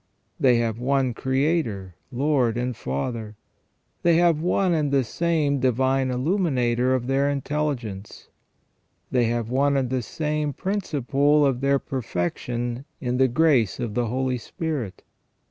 [0.39, 3.35] They have one Creator, Lord, and Father;
[4.01, 8.27] they have one and the same Divine Illuminator of their intelligence;
[9.11, 13.93] they have one and the same principle of their per fection in the grace of
[13.93, 15.03] the Holy Spirit.